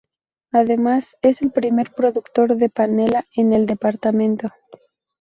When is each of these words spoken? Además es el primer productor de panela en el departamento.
Además 0.51 1.15
es 1.21 1.43
el 1.43 1.51
primer 1.51 1.91
productor 1.91 2.55
de 2.55 2.69
panela 2.69 3.25
en 3.35 3.53
el 3.53 3.67
departamento. 3.67 4.47